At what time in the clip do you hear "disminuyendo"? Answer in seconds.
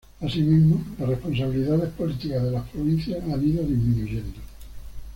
3.61-4.39